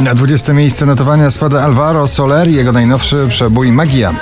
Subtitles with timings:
[0.00, 4.14] Na 20 miejsce notowania spada Alvaro Soler i jego najnowszy przebój Magia.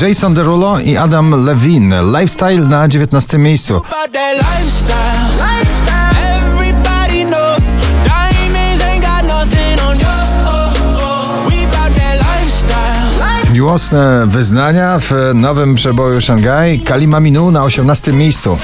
[0.00, 2.02] Jason Derulo i Adam Levine.
[2.02, 3.82] Lifestyle na 19 miejscu.
[13.54, 16.80] Miłosne wyznania w nowym przeboju Shanghai.
[16.80, 18.58] Kalima Minu na 18 miejscu.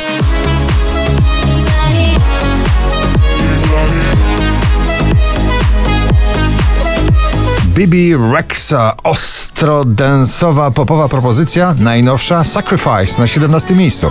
[7.74, 14.10] Bibi Rexa, ostro densowa popowa propozycja, najnowsza Sacrifice na 17 miejscu.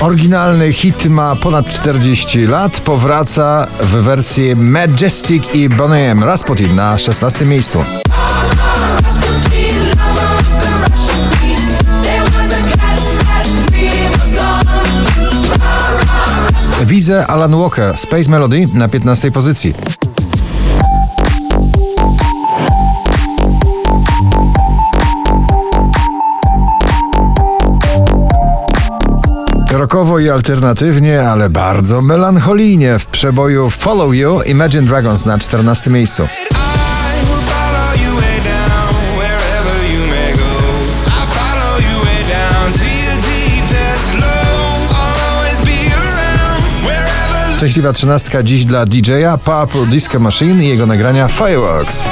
[0.00, 7.46] Oryginalny hit ma ponad 40 lat, powraca w wersji Majestic i Boniem Rasputin na 16
[7.46, 7.84] miejscu.
[16.84, 19.74] Widzę Alan Walker, Space Melody na 15 pozycji.
[29.78, 36.28] Rokowo i alternatywnie, ale bardzo melancholijnie w przeboju Follow You Imagine Dragons na 14 miejscu.
[47.56, 52.04] Szczęśliwa trzynastka dziś dla DJ-a Purple Disco Machine i jego nagrania Fireworks.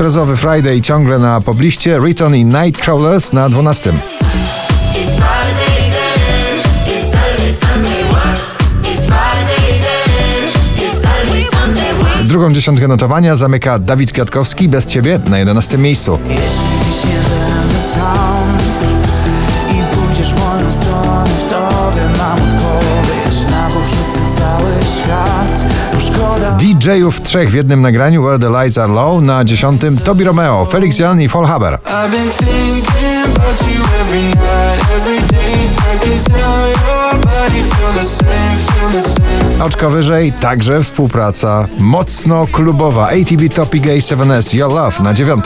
[0.00, 3.90] Imprezowy Friday ciągle na pobliście, Riton i Nightcrawlers na 12.
[3.90, 3.96] It's
[5.16, 6.60] Friday then.
[6.86, 8.04] It's Saturday, Sunday.
[8.10, 8.56] What?
[8.82, 10.76] It's Friday then.
[10.76, 12.18] It's Saturday, Sunday.
[12.18, 16.18] We Drugą dziesiątkę notowania zamyka Dawid Kwiatkowski bez ciebie na 11 miejscu.
[16.28, 17.16] Jeśli się
[26.80, 29.82] DJ-ów trzech w jednym nagraniu Where the Lights Are Low na 10.
[30.04, 31.78] Tobi Romeo, Felix Jan i Fall Haber.
[39.60, 45.44] Oczko wyżej, także współpraca mocno klubowa ATB Topic A7S Your Love na 9.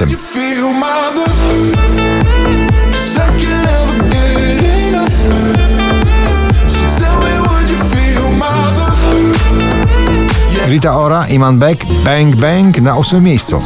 [10.75, 13.59] Rita Ora, Iman Beck, Bang Bang na 8 miejscu.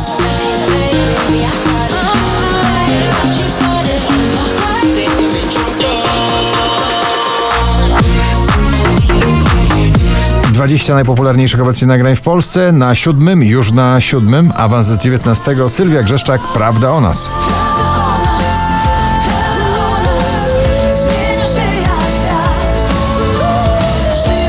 [10.52, 12.72] Dwadzieścia najpopularniejszych obecnie nagrań w Polsce.
[12.72, 15.69] Na siódmym, już na siódmym, awans z 19.
[15.69, 17.30] Sylwia Grzeszczak, Prawda o nas.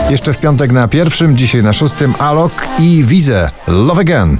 [0.09, 4.37] Jeszcze w piątek na pierwszym, dzisiaj na szóstym, Alok i Wize, Love Again.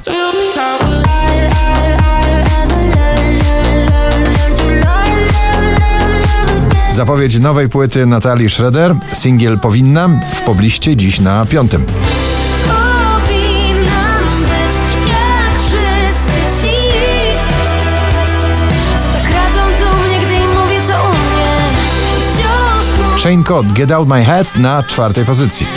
[6.93, 11.85] Zapowiedź nowej płyty Natalii Schroeder, singiel Powinnam, w pobliście dziś na piątym.
[23.29, 25.67] Shane Get Out My Head na czwartej pozycji.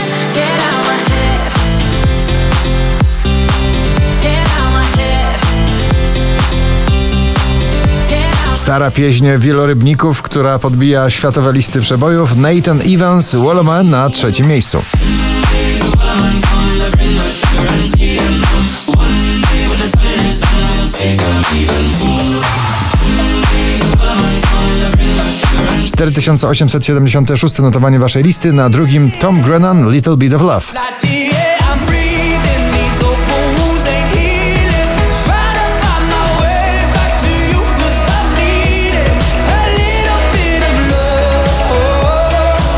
[8.55, 12.37] Stara pieśń wielorybników, która podbija światowe listy przebojów.
[12.37, 14.83] Nathan Evans, Wallman na trzecim miejscu.
[26.11, 30.73] 4876 notowanie waszej listy, na drugim Tom Grennan, Little Bit of Love.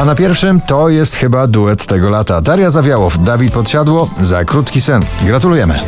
[0.01, 2.41] A na pierwszym to jest chyba duet tego lata.
[2.41, 5.03] Daria Zawiałow, Dawid Podsiadło za krótki sen.
[5.23, 5.81] Gratulujemy.